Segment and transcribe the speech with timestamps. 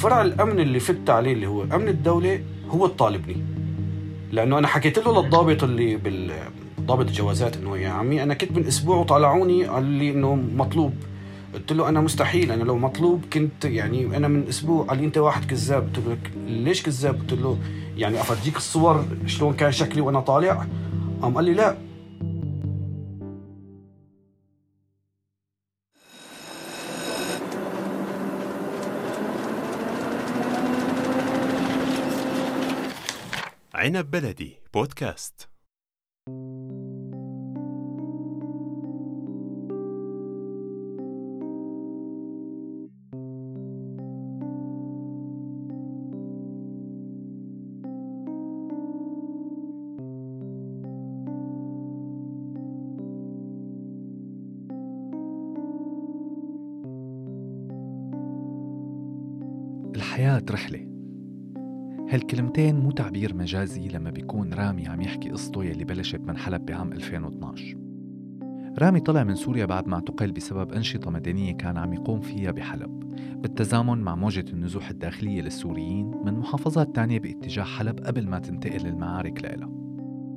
[0.00, 3.36] الفرع الأمن اللي فت عليه اللي هو أمن الدولة هو الطالبني.
[4.32, 6.32] لأنه أنا حكيت له للضابط اللي بال
[6.80, 10.94] ضابط الجوازات إنه يا عمي أنا كنت من أسبوع وطالعوني قال لي إنه مطلوب.
[11.54, 14.84] قلت له أنا مستحيل أنا لو مطلوب كنت يعني أنا من أسبوع.
[14.84, 15.82] قال لي أنت واحد كذاب.
[15.82, 17.58] قلت له ليش كذاب؟ قلت له
[17.96, 20.66] يعني أفرجيك الصور شلون كان شكلي وأنا طالع.
[21.22, 21.76] قام قال لي لا
[33.90, 34.56] عنب بلدي.
[34.74, 35.48] بودكاست.
[59.96, 60.89] الحياة رحلة.
[62.10, 66.92] هالكلمتين مو تعبير مجازي لما بيكون رامي عم يحكي قصته يلي بلشت من حلب بعام
[66.92, 67.76] 2012
[68.78, 73.00] رامي طلع من سوريا بعد ما اعتقل بسبب أنشطة مدنية كان عم يقوم فيها بحلب.
[73.42, 79.42] بالتزامن مع موجة النزوح الداخلية للسوريين من محافظات تانية باتجاه حلب قبل ما تنتقل المعارك
[79.42, 79.70] لإلها.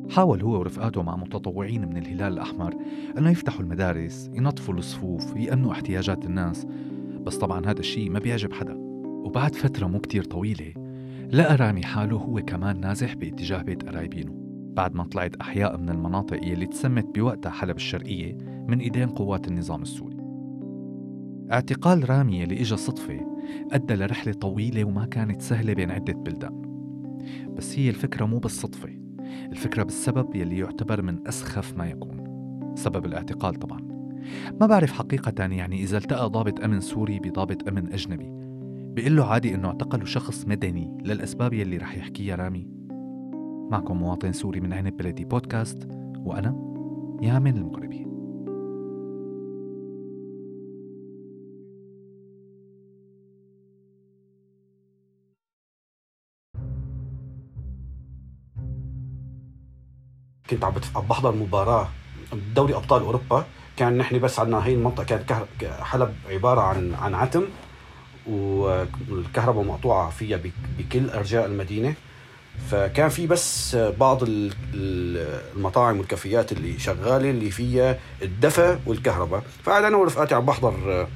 [0.09, 2.75] حاول هو ورفقاته مع متطوعين من الهلال الأحمر
[3.17, 6.67] أنه يفتحوا المدارس ينظفوا الصفوف يأمنوا احتياجات الناس
[7.21, 8.75] بس طبعا هذا الشيء ما بيعجب حدا.
[9.05, 10.82] وبعد فترة مو كتير طويلة
[11.33, 14.33] لقى رامي حاله هو كمان نازح باتجاه بيت قرايبينه
[14.75, 19.81] بعد ما طلعت أحياء من المناطق يلي تسمت بوقتها حلب الشرقية من إيدين قوات النظام
[19.81, 20.17] السوري.
[21.51, 23.19] اعتقال رامي يلي إجا صدفة
[23.71, 26.61] أدى لرحلة طويلة وما كانت سهلة بين عدة بلدان.
[27.57, 28.89] بس هي الفكرة مو بالصدفة
[29.51, 32.23] الفكرة بالسبب يلي يعتبر من أسخف ما يكون.
[32.75, 33.81] سبب الاعتقال طبعا.
[34.61, 38.42] ما بعرف حقيقة يعني إذا التقى ضابط أمن سوري بضابط أمن أجنبي.
[38.93, 42.67] بيقول له عادي إنه اعتقلوا شخص مدني للأسباب يلي رح يحكيها رامي.
[43.71, 45.87] معكم مواطن سوري من عنب بلدي بودكاست
[46.17, 46.55] وأنا
[47.21, 48.03] يامن المغربي
[60.49, 60.73] كنت عم
[61.09, 61.87] بحضر مباراة
[62.55, 63.45] دوري أبطال أوروبا.
[63.77, 65.31] كان نحن بس عندنا هي المنطقة كانت
[65.63, 67.43] حلب عبارة عن عن عتم.
[68.27, 70.39] والكهرباء مقطوعة فيها
[70.79, 71.93] بكل أرجاء المدينة.
[72.71, 74.19] فكان في بس بعض
[74.75, 79.43] المطاعم والكافيات اللي شغالة اللي فيها الدفا والكهرباء.
[79.63, 81.07] فقعد أنا ورفقاتي عم بحضر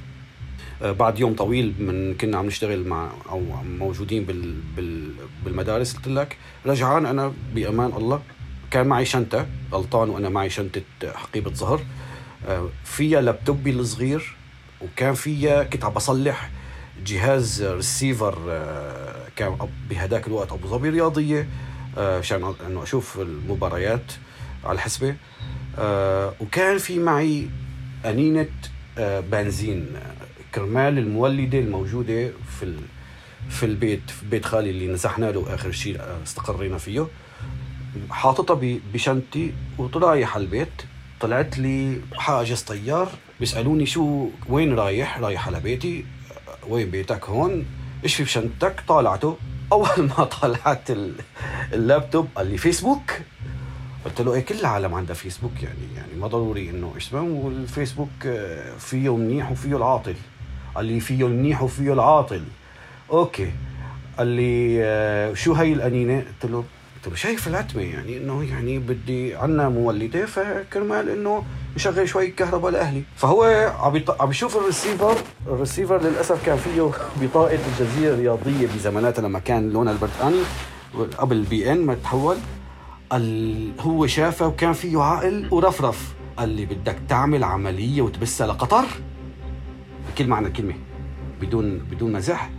[0.81, 3.39] آه، بعد يوم طويل من كنا عم نشتغل مع أو
[3.79, 5.11] موجودين بال بال
[5.45, 6.37] بالمدارس قلت لك.
[6.65, 8.21] رجعان أنا بأمان الله.
[8.71, 10.81] كان معي شنطة غلطان وأنا معي شنطة
[11.15, 11.81] حقيبة ظهر
[12.47, 14.35] آه، فيها لابتوبي الصغير
[14.81, 16.49] وكان فيها كنت عم بصلح
[17.07, 19.57] جهاز ريسيفر آه، كان
[19.89, 21.47] بهداك الوقت أبو ظبي رياضيه
[21.97, 24.11] عشان آه، انه أشوف المباريات
[24.63, 25.15] على الحسبه
[25.77, 27.49] آه، وكان في معي
[28.05, 28.47] أنينة
[28.97, 29.87] بنزين
[30.55, 32.73] كرمال المولدة الموجودة في
[33.49, 37.07] في البيت في بيت خالي اللي نزحنا له آخر شيء استقرينا فيه.
[38.09, 40.81] حاططها بشنطتي ورايح على البيت.
[41.19, 46.05] طلعت لي حاجز طيار بيسألوني شو وين رايح؟ رايح على بيتي.
[46.69, 47.65] وين بيتك هون؟
[48.03, 49.37] إيش في بشنطتك طالعته.
[49.71, 50.89] أول ما طلعت
[51.73, 53.11] اللابتوب قال لي فيسبوك.
[54.05, 55.95] قلت له إيه كل العالم عندها فيسبوك يعني.
[55.95, 60.15] يعني ما ضروري إنه إيش والفيسبوك آه، فيه منيح وفيه العاطل.
[60.75, 62.43] قال لي فيه المنيح وفيه العاطل.
[63.11, 63.51] Okay.
[64.17, 66.63] قال لي آه، شو هي الانينه قلت له
[66.95, 71.43] قلت له شايف العتمه يعني إنه يعني بدي عنا مولدة فكرمال إنه
[71.77, 73.03] نشغل شوي كهرباء لأهلي.
[73.15, 73.43] فهو
[73.79, 75.15] عم عم يشوف ال receiver
[75.47, 76.81] ال receiver للأسف كان فيه
[77.21, 80.41] بطاقة الجزيره الرياضيه بزماناتها لما كان لونها البرتقاني
[81.17, 82.37] قبل البي إن ما تحول.
[83.09, 86.13] قال هو شافه وكان فيه عقل ورفرف.
[86.37, 88.85] قال لي بدك تعمل عملية وتبثها لقطر؟
[90.09, 90.73] بكل معنى الكلمة.
[91.41, 92.49] بدون بدون مزح.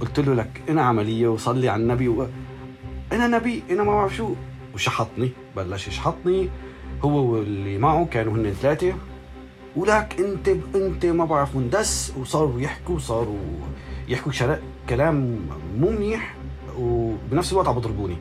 [0.00, 2.26] قلت له لك إنا عملية وصلي على النبي و...
[3.12, 4.34] إنا نبي إنا ما بعرف شو.
[4.74, 6.48] وشحطني بلش يشحطني.
[7.04, 8.94] هو واللي معه كانوا هن ثلاثة
[9.76, 13.38] ولك انت انت ما بعرف مندس وصاروا يحكوا وصاروا
[14.08, 14.32] يحكوا
[14.88, 15.40] كلام
[15.78, 16.34] مو منيح
[16.78, 18.16] وبنفس الوقت عم بضربوني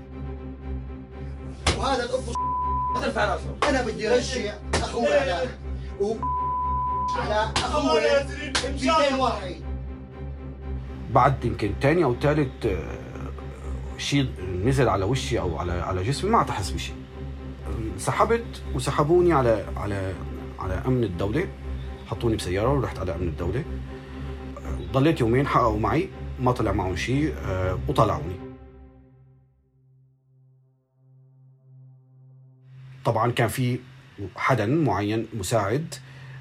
[1.77, 3.39] وهذا الأب
[3.69, 5.47] أنا بدي رجع أخوي على
[6.01, 6.15] و...
[7.15, 8.01] على أخوي
[8.81, 9.55] 200 واحد.
[11.11, 12.67] بعد يمكن ثاني أو ثالث
[13.97, 14.27] شيء
[14.65, 16.95] نزل على وشي أو على على جسمي ما عاد أحس بشيء.
[17.97, 20.13] سحبت وسحبوني على على
[20.59, 21.47] على أمن الدولة.
[22.07, 23.63] حطوني بسيارة ورحت على أمن الدولة.
[24.91, 26.09] ضليت يومين حققوا معي
[26.39, 28.35] ما طلع معهم شيء آه، وطلعوني.
[33.05, 33.79] طبعا كان في
[34.35, 35.95] حدا معين مساعد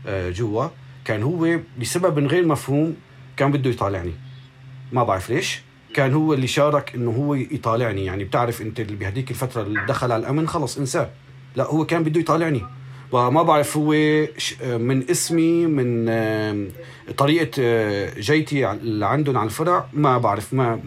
[0.07, 0.69] آه، جوا.
[1.05, 2.97] كان هو لسبب غير مفهوم
[3.37, 4.13] كان بده يطالعني.
[4.93, 5.63] ما بعرف ليش.
[5.95, 8.05] كان هو اللي شارك إنه هو يطالعني.
[8.05, 11.11] يعني بتعرف أنت اللي بهديك الفترة اللي دخل على الأمن خلص انساه.
[11.59, 12.63] لا هو كان بده يطالعني.
[13.13, 13.93] وما بعرف هو
[14.79, 16.09] من اسمي من
[17.17, 20.81] طريقة آه، جيتي اللي عندهم على الفرع ما بعرف ما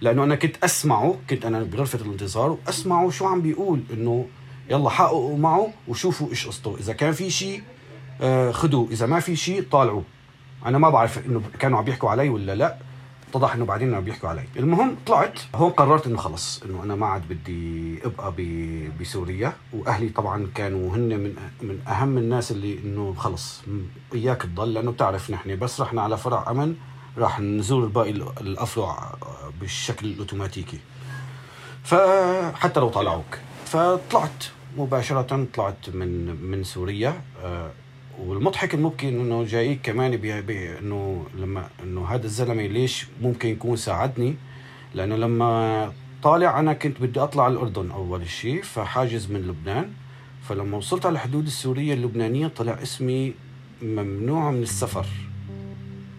[0.00, 4.26] لأنه أنا كنت أسمعه كنت أنا بغرفة الانتظار وأسمعه شو عم بيقول إنه
[4.70, 6.76] يلا حققوا معه وشوفوا إيش قصته.
[6.80, 7.62] إذا كان في شيء
[8.20, 10.02] آه، خذوه إذا ما في شيء طالعوا.
[10.66, 12.76] أنا ما بعرف إنه كانوا عم بيحكوا علي ولا لا.
[13.32, 14.44] اتضح إنه بعدين عم بيحكوا علي.
[14.56, 18.32] المهم طلعت هون قررت إنه خلص إنه أنا ما عاد بدي أبقى
[19.00, 19.52] بسوريا.
[19.72, 23.62] وأهلي طبعا كانوا هن من من أهم الناس اللي إنه خلص
[24.14, 26.74] إياك تضل لأنه بتعرف نحن بس رحنا على فرع أمن
[27.18, 29.14] راح نزور باقي ال- الأفرع
[29.60, 30.78] بالشكل الأوتوماتيكي.
[31.84, 33.38] فحتى لو طلعوك.
[33.64, 34.44] فطلعت
[34.78, 37.20] مباشرة طلعت من من سوريا.
[37.42, 37.70] آه،
[38.26, 43.76] والمضحك المبكي إنه جايك كمان بي- بي- إنه لما إنه هذا الزلمة ليش ممكن يكون
[43.76, 44.34] ساعدني؟
[44.94, 45.92] لأنه لما
[46.22, 49.90] طالع أنا كنت بدي أطلع على الأردن أول شيء فحاجز من لبنان.
[50.48, 53.34] فلما وصلت على الحدود السورية اللبنانية طلع اسمي
[53.82, 55.06] ممنوع من السفر.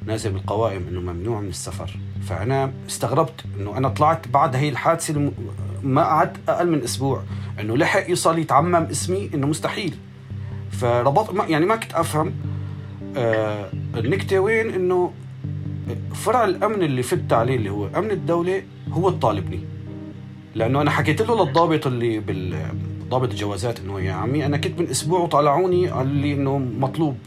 [0.06, 1.98] نازل بالقوائم إنه ممنوع من السفر.
[2.28, 5.32] فأنا استغربت إنه أنا طلعت بعد هي الحادثة.
[5.84, 7.24] ما قعدت أقل من أسبوع.
[7.60, 9.96] إنه لحق يوصل يتعمم اسمي إنه مستحيل.
[10.84, 12.34] فربط يعني ما كنت أفهم
[13.18, 15.12] آه النكتة وين؟ إنه
[16.14, 19.60] فرع الأمن اللي فت عليه اللي هو أمن الدولة هو الطالبني.
[20.56, 22.66] لأنه أنا حكيت له للضابط اللي بال
[23.10, 27.18] ضابط الجوازات إنه يا عمي أنا كنت من أسبوع وطالعوني قال لي إنه مطلوب.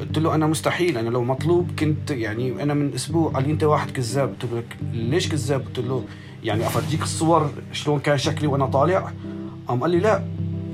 [0.00, 3.30] قلت له أنا مستحيل أنا لو مطلوب كنت يعني أنا من أسبوع.
[3.30, 4.28] قال لي أنت واحد كذاب.
[4.28, 4.62] قلت له
[4.92, 6.04] ليش كذاب؟ قلت له
[6.44, 9.12] يعني أفرجيك الصور شلون كان شكلي وأنا طالع.
[9.68, 10.24] قام قال لي لا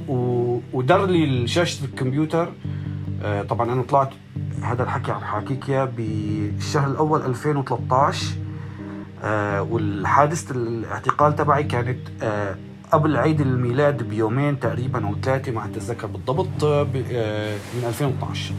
[0.09, 0.42] و...
[0.73, 2.49] ودر لي شاشه الكمبيوتر.
[3.23, 4.11] آه، طبعا أنا طلعت
[4.63, 8.27] هذا الحكي عم حاكيك اياه بالشهر الأول 2013
[9.25, 12.57] آه، والحادثة الاعتقال تبعي كانت آه،
[12.93, 16.65] قبل عيد الميلاد بيومين تقريبا أو ثلاثة ما أتذكر بالضبط
[17.75, 18.55] من 2012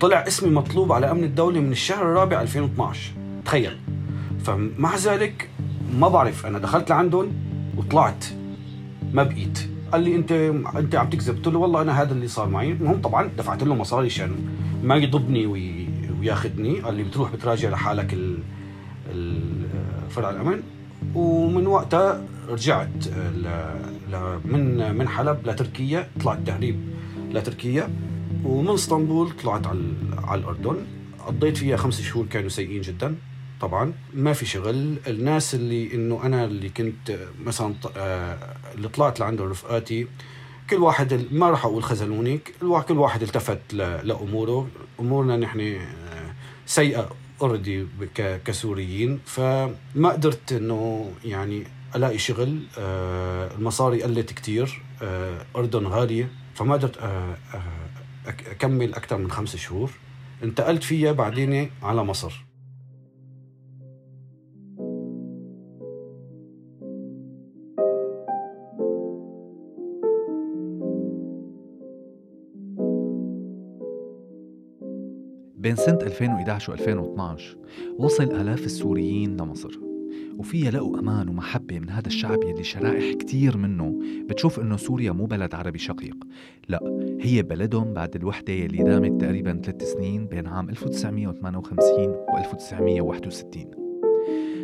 [0.00, 3.12] طلع اسمي مطلوب على أمن الدولة من الشهر الرابع 2012
[3.44, 3.78] تخيل.
[4.44, 5.50] فمع ذلك
[5.94, 7.32] ما بعرف أنا دخلت لعندهم
[7.76, 8.24] وطلعت
[9.12, 9.67] ما بقيت.
[9.92, 10.32] قال لي انت
[10.76, 11.36] أنت عم تكذب.
[11.36, 12.72] قلت له والله أنا هذا اللي صار معي.
[12.72, 14.36] المهم طبعا دفعت له مصاري عشان
[14.82, 15.88] ما يضبني وي...
[16.20, 16.80] وياخذني.
[16.80, 18.38] قال لي بتروح بتراجع لحالك ال...
[19.14, 19.40] ال...
[20.10, 20.60] فرع الأمن.
[21.14, 23.46] ومن وقتها رجعت ل...
[24.12, 24.38] ل...
[24.44, 26.76] من من حلب لتركيا طلعت تهريب
[27.32, 27.88] لتركيا
[28.44, 29.80] ومن إسطنبول طلعت على
[30.18, 30.76] على الأردن.
[31.26, 33.14] قضيت فيها خمس شهور كانوا سيئين جدا.
[33.60, 34.96] طبعا ما في شغل.
[35.06, 40.06] الناس اللي إنه أنا اللي كنت مثلا ط- آه، اللي طلعت لعند رفقاتي
[40.70, 42.40] كل واحد ما راح أقول خذلوني.
[42.88, 44.68] كل واحد التفت لأموره.
[45.00, 46.34] أمورنا نحن آه،
[46.66, 47.10] سيئة
[47.42, 47.86] أوريدي
[48.44, 49.20] كسوريين.
[49.26, 51.64] فما قدرت إنه يعني
[51.96, 56.30] ألاقي شغل آه، المصاري قلت كتير آه، أردن غالية.
[56.54, 57.62] فما قدرت آه، آه،
[58.26, 59.90] أكمل أكثر من خمس شهور.
[60.42, 62.47] انتقلت فيها بعدين على مصر.
[75.68, 77.56] بين سنة 2011 و 2012
[77.98, 79.78] وصل آلاف السوريين لمصر.
[80.38, 85.26] وفيها لقوا أمان ومحبة من هذا الشعب يلي شرائح كتير منه بتشوف إنه سوريا مو
[85.26, 86.16] بلد عربي شقيق.
[86.68, 86.80] لا
[87.20, 93.70] هي بلدهم بعد الوحدة يلي دامت تقريبا ثلاث سنين بين عام 1958 و 1961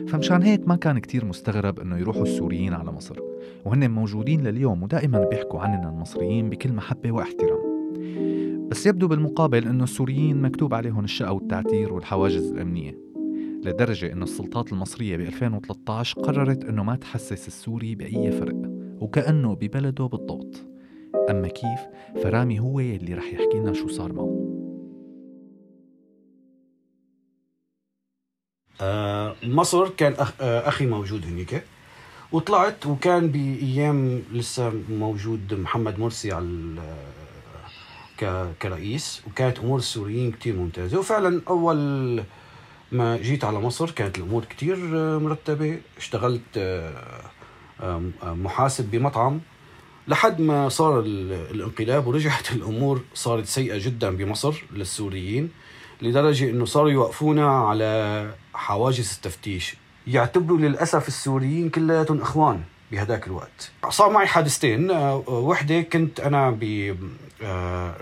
[0.08, 3.18] فمشان هيك ما كان كتير مستغرب إنه يروحوا السوريين على مصر.
[3.64, 7.63] وهن موجودين لليوم ودائما بيحكوا عننا المصريين بكل محبة واحترام.
[8.74, 12.98] بس يبدو بالمقابل إنه السوريين مكتوب عليهم الشقى والتعتير والحواجز الأمنية
[13.64, 18.56] لدرجة إنه السلطات المصرية ب 2013 قررت إنه ما تحسس السوري بأي فرق
[19.00, 20.66] وكأنه ببلده بالضبط.
[21.30, 21.80] أما كيف؟
[22.22, 24.64] فرامي هو اللي رح يحكي لنا شو صار معه.
[28.80, 31.64] آه، مصر كان آه، أخي موجود هنيك
[32.32, 36.78] وطلعت وكان بأيام لسه موجود محمد مرسي على
[38.62, 40.98] كرئيس وكانت أمور السوريين كتير ممتازة.
[40.98, 42.22] وفعلا أول
[42.92, 45.78] ما جيت على مصر كانت الأمور كتير آه، مرتبة.
[45.98, 46.92] اشتغلت آه،
[47.80, 49.40] آه، محاسب بمطعم.
[50.08, 55.50] لحد ما صار ال- الانقلاب ورجعت الأمور صارت سيئة جدا بمصر للسوريين
[56.02, 59.76] لدرجة إنه صاروا يوقفونا على حواجز التفتيش.
[60.06, 62.62] يعتبروا للأسف السوريين كلياتهم إخوان.
[62.94, 63.70] بهداك الوقت.
[63.90, 64.90] صار معي حادثتين.
[64.90, 66.94] آه، وحدة كنت أنا ب
[67.42, 67.94] آه،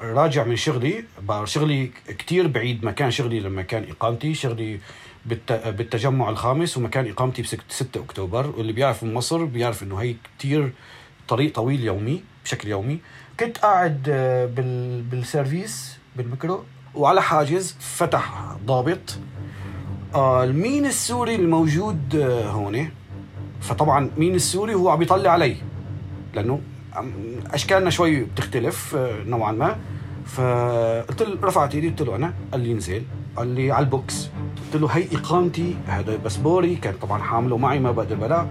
[0.00, 1.04] راجع من شغلي.
[1.44, 2.84] شغلي كتير بعيد.
[2.84, 4.34] مكان شغلي لما كان إقامتي.
[4.34, 4.80] شغلي
[5.26, 8.46] بالت- بالتجمع الخامس ومكان إقامتي ب 6 أكتوبر.
[8.56, 10.72] واللي بيعرف من مصر بيعرف إنه هي كتير
[11.28, 12.98] طريق طويل يومي بشكل يومي.
[13.40, 16.64] كنت قاعد آه، بال بالسيرفيس بالميكرو.
[16.94, 19.18] وعلى حاجز فتح ضابط.
[20.14, 22.90] آه مين السوري الموجود آه، هون.
[23.60, 25.56] فطبعا مين السوري هو عم يطلع علي؟
[26.34, 26.60] لأنه
[27.46, 29.76] أشكالنا شوي بتختلف آه، نوعا ما.
[30.26, 33.02] فقلت له رفعت إيدي قلت له أنا قال لي انزل.
[33.36, 34.28] قال لي على البوكس.
[34.64, 38.46] قلت له هي إقامتي هذا باسبوري كان طبعا حامله معي ما بقدر بلا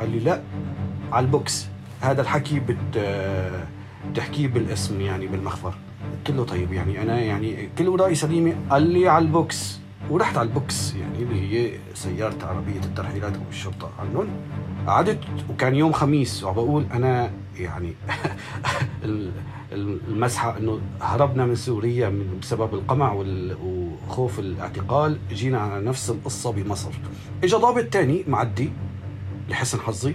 [0.00, 0.40] قال لي لا
[1.12, 1.66] على البوكس.
[2.00, 3.64] هذا الحكي بت آه،
[4.12, 5.74] بتحكيه بالاسم يعني بالمخفر
[6.26, 8.54] قلت له طيب يعني أنا يعني كل وراي سليمة.
[8.70, 9.80] قال لي على البوكس.
[10.10, 14.28] ورحت على البوكس يعني اللي هي سيارة عربية الترحيلات والشرطة عنهم
[14.86, 15.18] قعدت
[15.50, 17.92] وكان يوم خميس وبقول أنا يعني
[19.04, 19.32] ال-
[19.72, 23.12] ال- المسخرة إنه هربنا من سوريا من بسبب القمع
[23.64, 25.18] وخوف الاعتقال.
[25.32, 26.90] جينا على نفس القصة بمصر.
[27.44, 28.70] إجا ضابط تاني معدي
[29.48, 30.14] لحسن حظي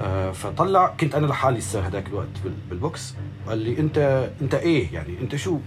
[0.00, 0.86] آه، فطلع.
[1.00, 3.14] كنت أنا لحالي لسه هذاك الوقت بال- بالبوكس.
[3.48, 5.58] قال لي أنت أنت إيه يعني؟ أنت شو؟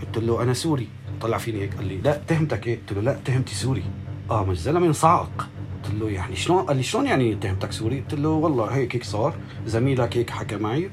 [0.00, 0.88] قلت له أنا سوري.
[1.22, 3.84] طلع فيني هيك قال لي لا تهمتك إيه؟ قلت له لا تهمتي سوري.
[4.30, 5.48] آه مش زلمة انصعق
[5.84, 9.04] قلت له يعني شلون؟ قال لي شلون يعني تهمتك سوري؟ قلت له والله هيك هيك
[9.04, 9.34] صار
[9.66, 10.90] زميلك هيك حكى معي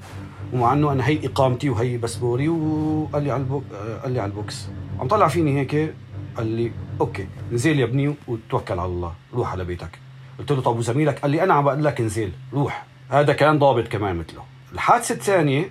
[0.53, 3.63] ومع إنه أنا هي إقامتي وهي باسبوري وقال لي على البوك
[4.03, 4.67] قال لي على البوكس.
[4.99, 5.93] عم طلع فيني هيك
[6.37, 9.99] قال لي okay نزل يا ابني وتوكل على الله روح على بيتك.
[10.39, 12.85] قلت له طب وزميلك؟ قال لي أنا عم بقول لك انزل روح.
[13.09, 14.43] هذا كان ضابط كمان مثله.
[14.73, 15.69] الحادثة الثانية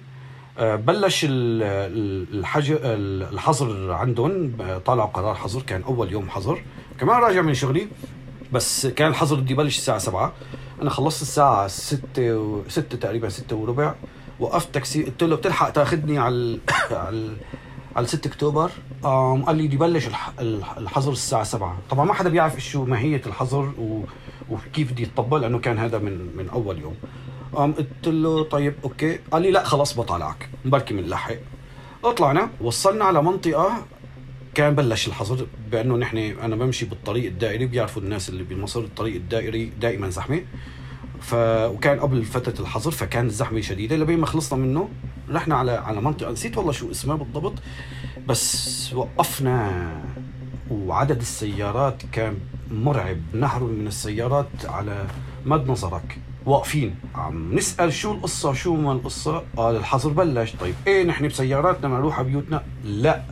[0.58, 2.70] بلش ال- ال- الحج...
[2.70, 4.52] ال- الحظر عندهم
[4.86, 6.62] طلعوا قرار حظر كان أول يوم حظر
[7.00, 7.88] كمان راجع من شغلي
[8.52, 10.32] بس كان الحظر بده يبلش الساعة 7
[10.82, 13.94] أنا خلصت الساعة 6 و 6 تقريبا 6 وربع
[14.40, 16.58] وقفت تاكسي قلت له بتلحق تاخذني على.
[16.90, 17.30] على.
[17.96, 18.70] على 6 أكتوبر
[19.02, 20.32] قام قال لي بده يبلش الح...
[20.40, 23.72] الح- الحظر الساعة 7 طبعا ما حدا بيعرف شو ماهية الحظر.
[24.50, 26.94] وكيف بدي يطبق لأنه كان هذا من من أول يوم
[27.52, 29.18] قام قلت له طيب okay.
[29.30, 31.34] قال لي لا خلاص بطلعك بركي بنلحق
[32.16, 33.86] طلعنا وصلنا على منطقة
[34.54, 39.72] كان بلش الحظر بأنه نحن أنا بمشي بالطريق الدائري بيعرفوا الناس اللي بمصر الطريق الدائري
[39.80, 40.40] دائما زحمة.
[41.20, 41.34] ف
[41.74, 44.88] وكان قبل فترة الحظر فكان الزحمة شديدة لبين ما خلصنا منه
[45.30, 47.54] رحنا على على منطقة نسيت والله شو اسمها بالضبط
[48.26, 49.90] بس وقفنا.
[50.70, 52.38] وعدد السيارات كان
[52.70, 55.06] مرعب نهر من السيارات على
[55.46, 56.18] مد نظرك.
[56.48, 56.94] واقفين.
[57.14, 60.52] عم نسأل شو القصة شو ما القصة؟ قال الحظر بلش.
[60.60, 63.22] طيب إيه نحن بسياراتنا على بيوتنا؟ لا.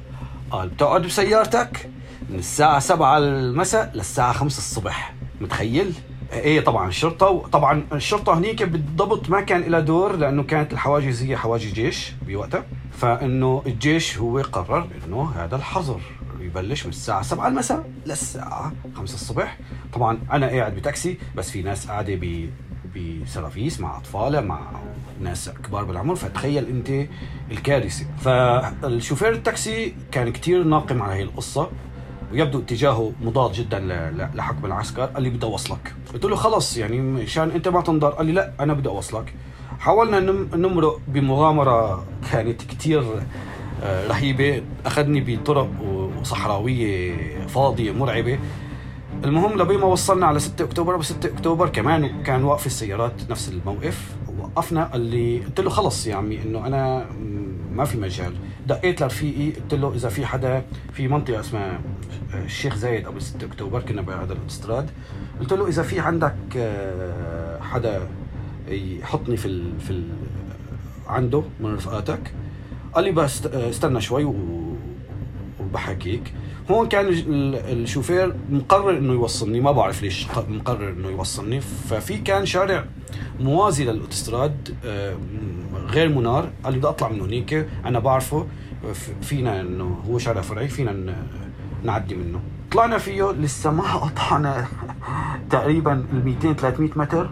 [0.50, 1.90] قال بتقعد بسيارتك
[2.30, 5.14] من الساعة 7 المساء للساعة 5 الصبح.
[5.40, 5.92] متخيل؟
[6.32, 11.36] إيه طبعا الشرطة وطبعا الشرطة هنيك بالضبط ما كان لها دور لأنه كانت الحواجز هي
[11.36, 12.64] حواجز جيش بوقتها.
[12.92, 16.00] فإنه الجيش هو قرر إنه هذا الحظر
[16.40, 19.58] يبلش من الساعة 7 المساء للساعة 5 الصبح.
[19.92, 22.14] طبعا أنا قاعد بتاكسي بس في ناس قاعدة
[22.96, 24.60] بسرافيس مع أطفالها مع
[25.20, 26.14] ناس كبار بالعمر.
[26.14, 27.08] فتخيل أنت
[27.50, 28.06] الكارثة.
[28.20, 31.70] فالشوفير التاكسي كان كتير ناقم على هي القصة
[32.32, 33.78] ويبدو اتجاهه مضاد جدا
[34.34, 35.02] لحكم العسكر.
[35.04, 35.94] قال لي بدي أوصلك.
[36.14, 38.08] قلت له خلص يعني مشان أنت ما تنضر.
[38.10, 39.34] قال لي لا أنا بدي أوصلك.
[39.78, 43.04] حاولنا نم- نمرق بمغامرة كانت كتير
[43.82, 44.62] آه، رهيبة.
[44.86, 45.68] أخذني بطرق
[46.20, 48.38] وصحراوية فاضية مرعبة.
[49.26, 53.48] المهم لبين ما وصلنا على 6 أكتوبر ب 6 أكتوبر كمان كان واقف السيارات نفس
[53.48, 54.16] الموقف.
[54.38, 57.06] وقفنا قال لي قلت له خلص يا عمي إنه أنا
[57.72, 58.32] ما في مجال.
[58.66, 61.80] دقيت لرفيقي قلت له إذا في حدا في منطقة اسمها
[62.34, 64.90] الشيخ زايد قبل 6 أكتوبر كنا بهذا الاستراد.
[65.40, 68.00] قلت له إذا في عندك آه، حدا
[68.68, 70.08] يحطني في ال في ال
[71.08, 72.32] عنده من رفقاتك؟
[72.94, 74.34] قال لي بس استنى شوي.
[75.60, 76.32] وبحكيك.
[76.70, 81.60] هون كان ال- ال- الشوفير مقرر إنه يوصلني ما بعرف ليش مقرر إنه يوصلني.
[81.60, 82.84] ففي كان شارع
[83.40, 85.16] موازي للاوتوستراد آه،
[85.88, 86.50] غير منار.
[86.64, 88.46] قال لي بدي أطلع من هنيك أنا بعرفه.
[89.22, 91.14] فينا إنه هو شارع فرعي فينا
[91.84, 92.40] نعدي منه.
[92.72, 94.66] طلعنا فيه لسه ما قطعنا
[95.50, 97.30] تقريبا ال 200 300 متر.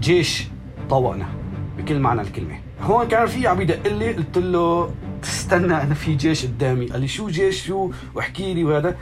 [0.00, 0.44] جيش
[0.90, 1.26] طوقنا
[1.78, 2.54] بكل معنى الكلمة.
[2.82, 4.90] هون كان في عم يدق لي قلت له
[5.28, 6.86] استنى أنا في جيش قدامي.
[6.86, 8.64] قال لي شو جيش؟ شو؟ واحكي لي.
[8.64, 8.96] وهذا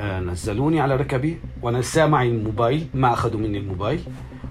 [0.00, 4.00] آه نزلوني على ركبي وأنا لسه معي الموبايل ما أخذوا مني الموبايل.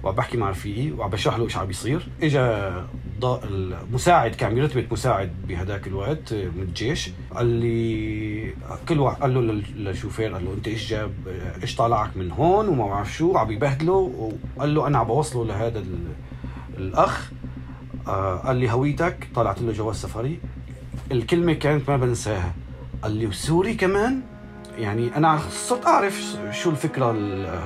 [0.02, 2.08] وعم بحكي مع رفيقي وعم بشرح له إيش عم بيصير.
[2.22, 7.10] الض- المساعد كان برتبه مساعد بهداك الوقت آه، من الجيش.
[7.34, 8.54] قال لي
[8.88, 12.30] كل واحد قال له لل- للشوفير قال له أنت إيش جاب؟ آه، إيش طالعك من
[12.30, 13.36] هون؟ وما بعرف شو.
[13.36, 13.92] عم يبهدله
[14.56, 16.12] وقال له أنا عم بوصله لهذا ال-
[16.78, 17.30] الأخ.
[18.06, 19.28] آه، قال لي هويتك.
[19.34, 20.38] طلعت له جواز سفري.
[21.12, 22.54] الكلمة كانت ما بنساها.
[23.02, 24.20] قال لي وسوري كمان؟
[24.78, 27.60] يعني أنا صرت أعرف شو الفكرة ال-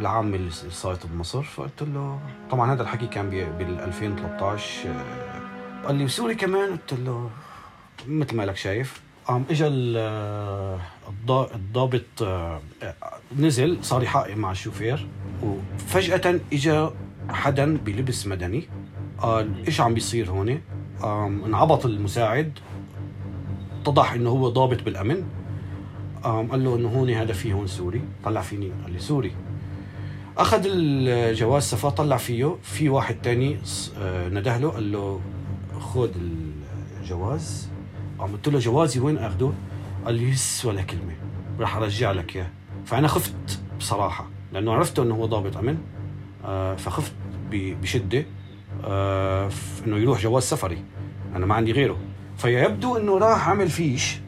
[0.00, 1.42] العامة اللي صارت بمصر.
[1.42, 7.30] فقلت له طبعا هذا الحكي كان بال 2013 آه، قال لي وسوري كمان؟ قلت له
[8.08, 9.00] مثل ما لك شايف.
[9.24, 12.60] قام اجى ال- الضا- الضابط آه،
[13.38, 15.06] نزل صار يحقق مع الشوفير
[15.42, 16.88] وفجأة اجى
[17.30, 18.68] حدا بلبس مدني.
[19.18, 20.60] قال إيش عم بيصير هون؟
[21.46, 22.58] انعبط المساعد
[23.86, 25.24] اتضح إنه هو ضابط بالأمن.
[26.22, 28.00] قال له إنه هون هذا في هون سوري.
[28.24, 29.32] طلع فيني قال لي سوري.
[30.38, 32.56] أخذ الجواز سفر طلع فيه.
[32.62, 33.58] في واحد تاني
[33.98, 35.20] آه، نده له قال له
[35.80, 36.10] خذ
[37.00, 37.68] الجواز.
[38.18, 39.52] قلت له جوازي وين اخذه؟
[40.04, 41.14] قال لي هس ولا كلمة.
[41.60, 42.50] راح أرجع لك إياه.
[42.84, 45.78] فأنا خفت بصراحة لأنه عرفته إنه هو ضابط أمن.
[46.44, 47.12] آه، فخفت
[47.52, 48.26] بشدة.
[48.84, 49.50] آه،
[49.86, 50.84] إنه يروح جواز سفري.
[51.36, 51.96] أنا ما عندي غيره.
[52.36, 54.18] فيبدو إنه راح عمل فيش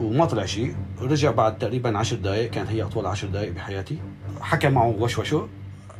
[0.00, 0.74] وما طلع شيء.
[1.00, 3.98] رجع بعد تقريبا عشر دقائق كانت هي أطول عشر دقائق بحياتي.
[4.40, 5.48] حكى معه وشوشه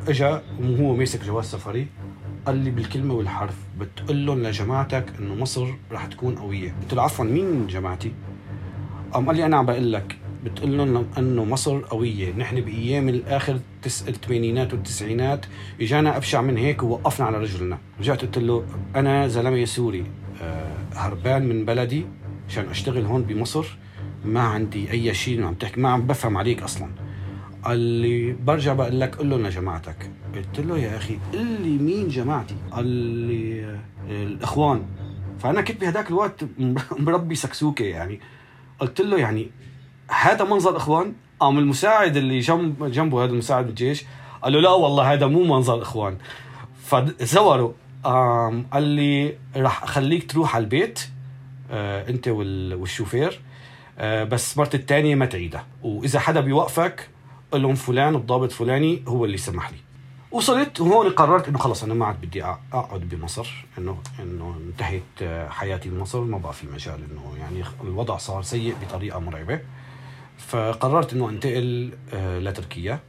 [0.09, 1.87] إجا وهو ماسك جواز سفري
[2.47, 6.75] قال لي بالكلمة والحرف بتقول لهم لجماعتك إنه مصر رح تكون قوية.
[6.83, 8.13] قلت له عفوا مين جماعتي؟
[9.13, 12.33] قام قال لي أنا عم بقول لك بتقول لهم إنه مصر قوية.
[12.33, 14.09] نحن بأيام الآخر تس...
[14.09, 15.47] الثمانينات والتسعينات
[15.81, 17.79] إجانا ابشع من هيك ووقفنا على رجلنا.
[18.01, 18.65] رجعت قلت له
[18.97, 20.05] أنا زلمة سوري.
[20.95, 22.07] هربان من بلدي
[22.49, 23.77] عشان أشتغل هون بمصر.
[24.25, 26.89] ما عندي أي شيء عم تحكي ما عم بفهم عليك أصلا.
[27.63, 30.11] قال لي برجع بقول لك قول لهم لجماعتك.
[30.35, 34.83] قلت له يا أخي قل لي مين جماعتي؟ قال لي آه، الإخوان.
[35.39, 36.45] فأنا كنت بهداك الوقت
[36.99, 38.21] مربي سكسوكة يعني.
[38.79, 39.51] قلت له يعني
[40.11, 44.05] هذا منظر إخوان؟ قام المساعد اللي جنب جنبه هذا المساعد بالجيش
[44.43, 46.19] قال له لا والله هذا مو منظر إخوان.
[46.85, 47.73] فزوروا
[48.73, 51.01] قال لي راح أخليك تروح على البيت
[51.71, 53.41] آه أنت وال- والشوفير
[53.99, 55.67] آه بس مرت الثانية ما تعيدها.
[55.83, 57.09] وإذا حدا بيوقفك
[57.53, 59.77] قل لهم فلان الضابط فلاني هو اللي سمح لي.
[60.31, 65.49] وصلت وهون قررت إنه خلص أنا ما عاد بدي أقعد بمصر إنه إنه انتهت آه،
[65.49, 69.61] حياتي بمصر ما بقى في مجال إنه يعني الوضع صار سيء بطريقة مرعبة.
[70.39, 73.01] فقررت إنه أنتقل لتركيا.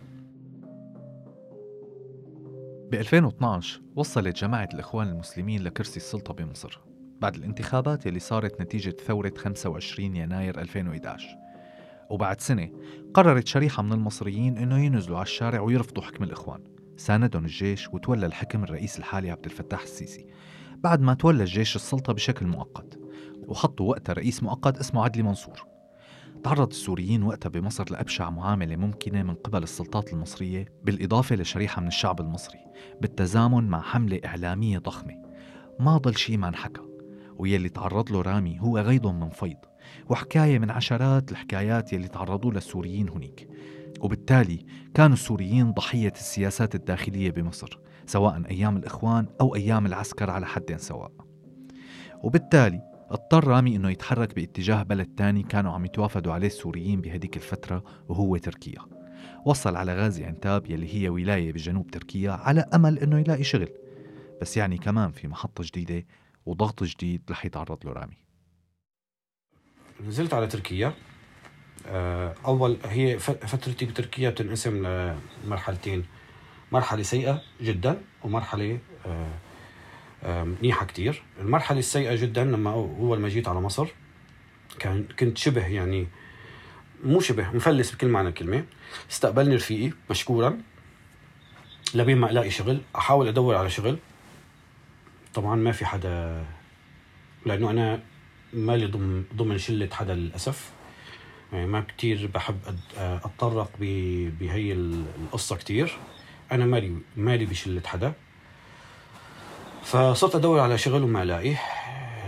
[2.91, 6.79] ب 2012 وصلت جماعة الإخوان المسلمين لكرسي السلطة بمصر
[7.21, 11.27] بعد الانتخابات يلي صارت نتيجة ثورة 25 يناير 2011
[12.09, 12.69] وبعد سنة
[13.13, 16.63] قررت شريحة من المصريين إنه ينزلوا على الشارع ويرفضوا حكم الإخوان.
[16.97, 20.25] ساندهم الجيش وتولى الحكم الرئيس الحالي عبد الفتاح السيسي
[20.77, 22.99] بعد ما تولى الجيش السلطة بشكل مؤقت
[23.47, 25.74] وحطوا وقتها رئيس مؤقت اسمه عدلي منصور.
[26.43, 32.21] تعرض السوريين وقتها بمصر لأبشع معاملة ممكنة من قبل السلطات المصرية بالإضافة لشريحة من الشعب
[32.21, 32.59] المصري
[33.01, 35.21] بالتزامن مع حملة إعلامية ضخمة.
[35.79, 36.81] ما ضل شي ما انحكى
[37.37, 39.57] ويلي تعرض له رامي هو غيض من فيض
[40.09, 43.49] وحكاية من عشرات الحكايات يلي تعرضوا لها السوريين هنيك
[43.99, 50.75] وبالتالي كانوا السوريين ضحية السياسات الداخلية بمصر سواء أيام الإخوان أو أيام العسكر على حد
[50.77, 51.11] سواء.
[52.23, 57.83] وبالتالي اضطر رامي إنه يتحرك باتجاه بلد تاني كانوا عم يتوافدوا عليه السوريين بهديك الفترة
[58.09, 58.81] وهو تركيا.
[59.45, 63.69] وصل على غازي عنتاب يلي هي ولاية بجنوب تركيا على أمل إنه يلاقي شغل.
[64.41, 66.05] بس يعني كمان في محطة جديدة
[66.45, 68.17] وضغط جديد رح يتعرض له رامي.
[70.07, 70.93] نزلت على تركيا.
[71.87, 74.87] آه، أول هي فترتي بتركيا بتنقسم
[75.45, 76.05] لمرحلتين.
[76.71, 79.44] مرحلة سيئة جدا ومرحلة آه، آه،
[80.23, 81.23] منيحه كتير.
[81.39, 83.87] المرحلة السيئة جدا لما اول ما جيت على مصر
[84.79, 86.07] كان كنت شبه يعني
[87.03, 88.63] مو شبه مفلس بكل معنى الكلمة.
[89.11, 90.57] استقبلني رفيقي مشكورا.
[91.95, 93.97] لبين ما ألاقي شغل أحاول أدور على شغل.
[95.33, 96.45] طبعا ما في حدا
[97.45, 97.99] لأنه أنا
[98.53, 100.71] مالي ضمن ضمن شلة حدا للأسف.
[101.53, 102.59] يعني ما كتير بحب
[102.97, 105.97] أتطرق بهي ال- القصة كتير.
[106.51, 108.13] أنا مالي مالي بشلة حدا.
[109.85, 111.55] فصرت أدور على شغل وما الاقي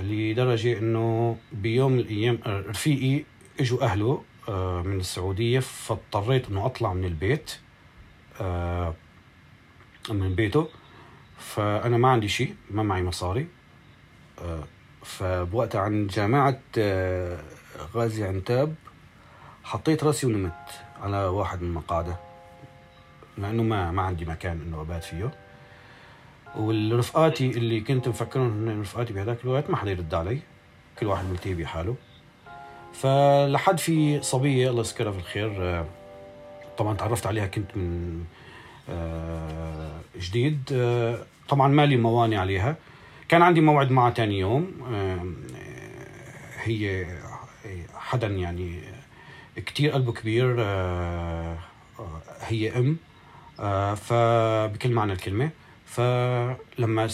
[0.01, 3.23] لدرجة إنه بيوم من الأيام رفيقي
[3.59, 7.51] إجوا أهله آه، من السعودية فاضطريت إنه أطلع من البيت
[8.41, 8.93] آه،
[10.09, 10.67] من بيته.
[11.37, 13.47] فأنا ما عندي شيء ما معي مصاري
[14.41, 14.63] آه،
[15.03, 16.59] فبوقتها عن جامعة
[17.93, 18.75] غازي عنتاب
[19.63, 20.53] حطيت راسي ونمت
[21.01, 22.15] على واحد من المقاعدة
[23.37, 25.46] لأنه ما ما عندي مكان إنه أبات فيه.
[26.57, 30.39] والرفقاتي اللي كنت مفكرهم هن رفقاتي بهذاك الوقت ما حدا يرد علي.
[30.99, 31.95] كل واحد ملتهي بحاله.
[32.93, 35.85] فلحد في صبية الله يذكرها في الخير آه،
[36.77, 38.23] طبعا تعرفت عليها كنت من
[38.89, 40.59] آه، جديد.
[40.73, 42.75] آه، طبعا مالي موانع عليها.
[43.29, 44.71] كان عندي موعد معها تاني يوم.
[46.63, 47.05] هي
[47.95, 48.79] حدا يعني
[49.55, 50.61] كتير قلبه كبير
[52.41, 52.97] هي أم.
[53.95, 55.49] فبكل معنى الكلمة.
[55.87, 57.07] فلما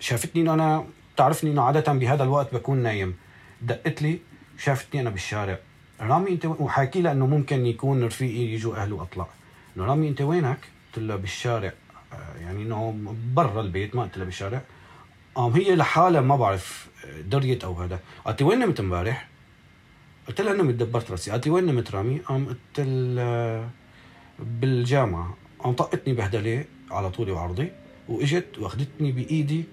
[0.00, 0.84] شافتني انه أنا
[1.16, 3.14] تعرفني إنه عادة بهذا الوقت بكون نايم.
[3.62, 4.18] دقت لي
[4.58, 5.58] شافتني أنا بالشارع.
[6.00, 9.26] رامي أنت؟ وحاكي لها إنه ممكن يكون رفيقي يجوا أهله واطلع
[9.76, 10.58] إنه رامي أنت وينك؟
[10.94, 11.72] قلت لها بالشارع.
[12.12, 14.62] آه، يعني إنه برا البيت ما قلت لها بالشارع.
[15.34, 16.88] قام هي لحالها ما بعرف
[17.24, 18.00] دريت أو هذا.
[18.24, 19.28] قالت لي وين نمت امبارح؟
[20.28, 21.30] قلت لها نمت دبرت راسي.
[21.30, 22.86] قالت لي وين نمت رامي؟ قام قلت
[24.38, 25.36] بالجامعة.
[25.58, 27.72] قام طقتني بهدلة على طولي وعرضي.
[28.08, 29.64] وإجت واخذتني بإيدي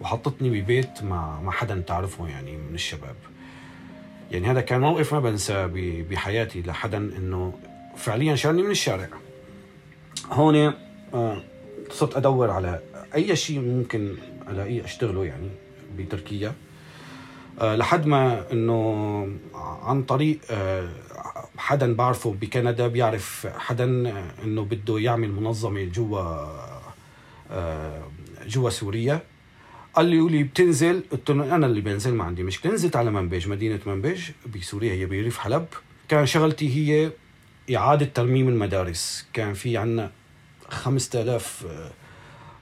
[0.00, 3.16] وحطتني ببيت مع مع حدا تعرفه يعني من الشباب.
[4.30, 5.70] يعني هذا كان موقف ما بنساه
[6.10, 7.52] بحياتي لحدا إنه
[7.96, 9.08] فعليا شالني من الشارع.
[10.30, 10.72] هون
[11.14, 11.42] آه،
[11.90, 12.80] صرت أدور على
[13.14, 14.16] أي شيء ممكن
[14.48, 15.48] ألاقيه أشتغله يعني
[15.98, 16.52] بتركيا.
[17.60, 20.88] آه، لحد ما إنه عن طريق آه،
[21.56, 23.84] حدا بعرفه بكندا بيعرف حدا
[24.44, 26.73] إنه بده يعمل منظمة جوا
[28.46, 29.20] جوا سوريا.
[29.94, 32.72] قال لي بتنزل قلت له أنا اللي بنزل ما عندي مشكلة.
[32.72, 35.66] نزلت على منبج مدينة منبج بسوريا هي بريف حلب.
[36.08, 37.10] كان شغلتي هي
[37.76, 39.26] إعادة ترميم المدارس.
[39.32, 40.10] كان في عنا
[40.68, 41.90] 5000 آه،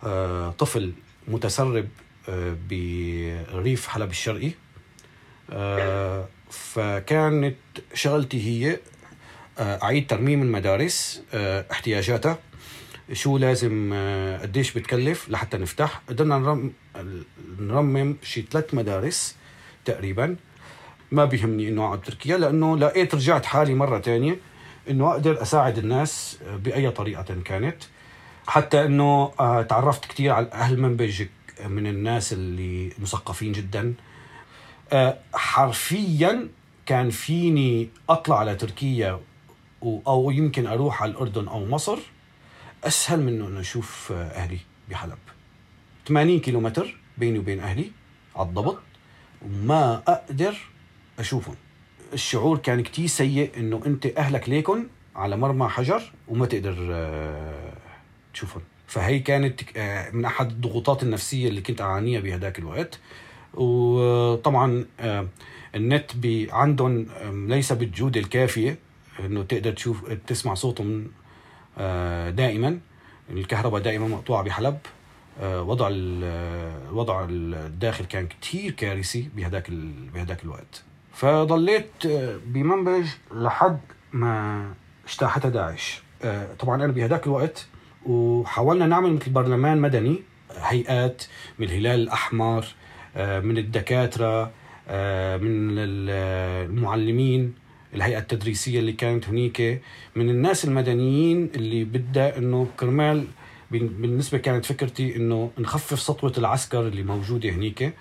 [0.04, 0.92] آه، طفل
[1.28, 1.88] متسرب
[2.28, 4.50] آه، بريف حلب الشرقي.
[5.50, 7.56] آه، فكانت
[7.94, 8.78] شغلتي هي
[9.58, 12.38] آه، أعيد ترميم المدارس آه، احتياجاتها.
[13.12, 16.02] شو لازم آه، قديش بتكلف لحتى نفتح.
[16.08, 16.72] قدرنا نرم
[17.58, 19.36] نرمم شي ثلاث مدارس
[19.84, 20.36] تقريبا.
[21.12, 24.36] ما بيهمني إنه أقعد تركيا لأنه لقيت رجعت حالي مرة تانية
[24.90, 27.76] إنه أقدر أساعد الناس بأي طريقة كانت.
[28.46, 31.26] حتى إنه آه، تعرفت كثير على أهل منبج
[31.66, 33.94] من الناس اللي مثقفين جدا.
[34.92, 36.48] آه، حرفيا
[36.86, 39.20] كان فيني أطلع على تركيا
[39.82, 41.98] أو يمكن أروح على الأردن أو مصر.
[42.84, 44.58] أسهل من انه أشوف أهلي
[44.90, 45.18] بحلب.
[46.08, 47.90] 80 كيلومتر بيني وبين أهلي
[48.36, 48.78] على الضبط
[49.42, 50.56] وما أقدر
[51.18, 51.54] أشوفهم.
[52.12, 57.72] الشعور كان كتير سيء إنه أنت أهلك ليكن على مرمى حجر وما تقدر آه،
[58.34, 58.62] تشوفهم.
[58.86, 63.00] فهي كانت آه، من أحد الضغوطات النفسية اللي كنت أعانيها بهداك الوقت.
[63.54, 65.28] وطبعا آه،
[65.74, 66.10] النت
[66.50, 67.06] عندهم
[67.48, 68.78] ليس بالجودة الكافية
[69.20, 71.10] إنه تقدر تشوف تسمع صوتهم
[72.30, 72.78] دائما.
[73.30, 74.78] الكهرباء دائما مقطوعة بحلب.
[75.40, 79.70] آه، وضع ال- آه، الوضع الداخل كان كتير كارثي بهداك
[80.14, 80.82] بهداك الوقت.
[81.12, 83.80] فضليت آه، بمنبج لحد
[84.12, 84.64] ما
[85.08, 86.02] اجتاحتها داعش.
[86.24, 87.66] آه، طبعا أنا بهداك الوقت
[88.06, 90.22] وحاولنا نعمل مثل برلمان مدني.
[90.60, 91.22] هيئات
[91.58, 92.66] من الهلال الأحمر
[93.16, 94.50] آه، من الدكاترة
[94.88, 97.54] آه، من ال- المعلمين
[97.94, 99.82] الهيئة التدريسية اللي كانت هنيك
[100.16, 103.26] من الناس المدنيين اللي بدها إنه كرمال
[103.70, 107.92] بالنسبة كانت فكرتي إنه نخفف سطوة العسكر اللي موجودة هنيك.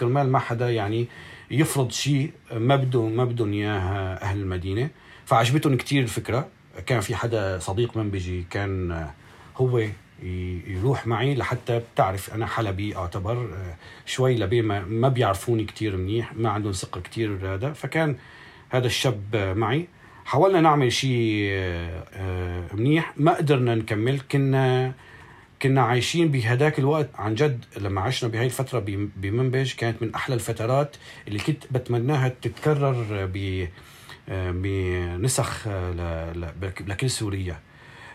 [0.00, 1.06] كرمال ما حدا يعني
[1.50, 3.78] يفرض شيء ما بده ما بدهم اياه
[4.14, 4.90] أهل المدينة.
[5.24, 6.48] فعجبتهم كتير الفكرة.
[6.86, 9.10] كان في حدا صديق منبجي كان آه،
[9.56, 9.88] هو
[10.66, 13.76] يروح معي لحتى بتعرف أنا حلبي أعتبر آه،
[14.06, 18.16] شوي لبين ما, بيعرفوني كتير منيح ما عندهم ثقة كتير هذا فكان
[18.72, 19.86] هذا الشاب آه، معي.
[20.24, 23.12] حاولنا نعمل شيء آه، آه، منيح.
[23.16, 24.20] ما قدرنا نكمل.
[24.20, 24.92] كنا
[25.62, 27.10] كنا عايشين بهداك الوقت.
[27.14, 28.78] عن جد لما عشنا بهاي الفترة
[29.16, 30.96] بمنبج كانت من أحلى الفترات
[31.28, 33.04] اللي كنت بتمناها تتكرر
[33.34, 33.66] ب
[34.28, 37.58] بنسخ ل- ل- لكل سوريا.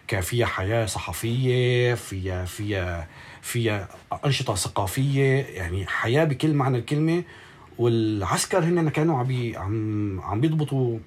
[0.07, 3.07] كان فيها حياة صحفية فيها فيها
[3.41, 3.87] فيها
[4.25, 5.35] أنشطة ثقافية.
[5.43, 7.23] يعني حياة بكل معنى الكلمة.
[7.77, 10.99] والعسكر هن كانوا عم عم عم بيضبطوا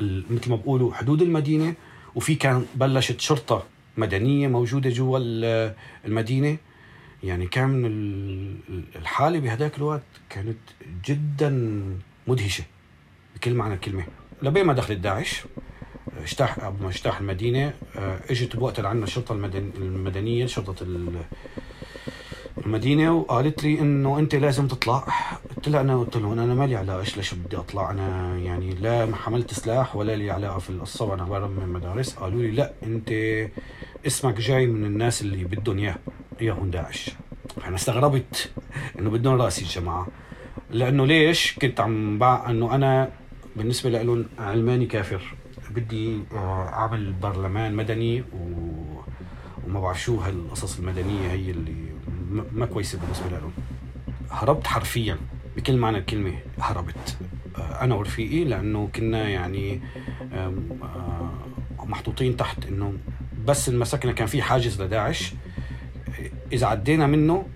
[0.00, 1.74] مثل ما بقولوا حدود المدينة
[2.14, 3.62] وفي كان بلشت شرطة
[3.96, 6.56] مدنية موجودة جوا ال- المدينة.
[7.22, 10.56] يعني كان من ال- الحالة بهداك الوقت كانت
[11.04, 11.82] جدا
[12.26, 12.64] مدهشة
[13.36, 14.04] بكل معنى الكلمة.
[14.42, 15.42] لبين ما دخلت داعش
[16.22, 21.22] اجتاح قبل ما اجتاح المدينة آه، اجت بوقت عندنا الشرطة المدن المدنية شرطة ال-
[22.66, 25.06] المدينة وقالت لي إنه أنت لازم تطلع
[25.62, 29.06] قلت لها أنا قلت لهم أنا مالي علاقة إيش ليش بدي أطلع؟ أنا يعني لا
[29.06, 32.14] ما حملت سلاح ولا لي علاقة في القصة وأنا برا من المدارس.
[32.14, 33.10] قالوا لي لا أنت
[34.06, 35.96] اسمك جاي من الناس اللي بدهم إياه.
[36.40, 37.10] اياهم داعش.
[37.64, 38.50] أنا استغربت
[38.98, 40.06] إنه بدون راسي الجماعة.
[40.70, 43.10] لأنه ليش؟ كنت عم بع إنه أنا
[43.56, 45.34] بالنسبة لهم علماني كافر.
[45.70, 48.26] بدي آه، أعمل برلمان مدني و...
[49.66, 51.74] وما بعرف شو هالقصص المدنية هي اللي
[52.52, 53.52] ما كويسة بالنسبة لهم.
[54.30, 55.18] هربت حرفيا.
[55.56, 57.16] بكل معنى الكلمة هربت.
[57.58, 59.80] آه، أنا ورفيقي لأنه كنا يعني
[60.32, 60.52] آه،
[61.78, 62.94] محطوطين تحت إنه
[63.44, 65.34] بس المسكنا كان في حاجز لداعش.
[66.52, 67.46] إذا عدينا منه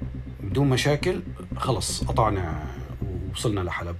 [0.42, 1.22] بدون مشاكل
[1.56, 2.64] خلص قطعنا
[3.02, 3.96] ووصلنا لحلب.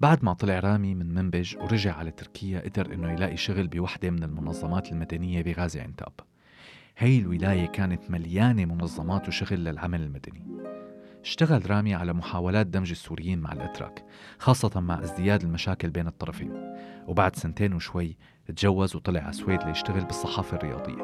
[0.00, 4.22] بعد ما طلع رامي من منبج ورجع على تركيا قدر إنه يلاقي شغل بوحدة من
[4.22, 6.12] المنظمات المدنية بغازي عنتاب.
[6.98, 10.42] هي الولاية كانت مليانة منظمات وشغل للعمل المدني.
[11.24, 14.04] اشتغل رامي على محاولات دمج السوريين مع الأتراك
[14.38, 16.76] خاصة مع ازدياد المشاكل بين الطرفين.
[17.06, 21.02] وبعد سنتين وشوي تجوز وطلع على السويد ليشتغل بالصحافة الرياضية.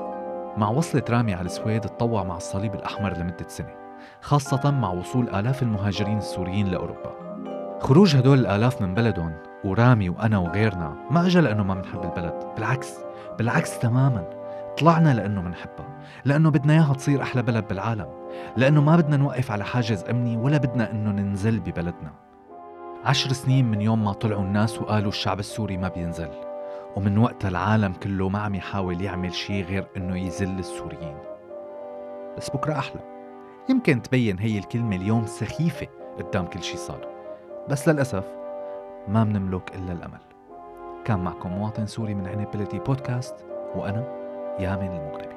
[0.57, 3.75] مع وصلة رامي على السويد تطوع مع الصليب الأحمر لمدة سنة
[4.21, 7.24] خاصة مع وصول آلاف المهاجرين السوريين لأوروبا.
[7.81, 9.33] خروج هدول الآلاف من بلدهم
[9.65, 12.35] ورامي وأنا وغيرنا ما أجا لأنه ما بنحب البلد.
[12.57, 12.99] بالعكس
[13.39, 14.31] بالعكس تماما.
[14.79, 18.07] طلعنا لأنه بنحبها لأنه بدنا إياها تصير أحلى بلد بالعالم
[18.57, 22.13] لأنه ما بدنا نوقف على حاجز أمني ولا بدنا إنه ننزل ببلدنا.
[23.05, 26.31] عشر سنين من يوم ما طلعوا الناس وقالوا الشعب السوري ما بينزل.
[26.97, 31.17] ومن وقتها العالم كله ما عم يحاول يعمل شيء غير إنه يذل السوريين.
[32.37, 33.01] بس بكرة أحلى.
[33.69, 35.87] يمكن تبين هي الكلمة اليوم سخيفة
[36.19, 37.14] قدام كل شيء صار.
[37.71, 38.25] بس للأسف
[39.09, 40.21] ما بنملك إلا الأمل.
[41.05, 43.35] كان معكم مواطن سوري من عنابلتي بودكاست
[43.77, 44.05] وأنا
[44.59, 45.34] يامن المغربي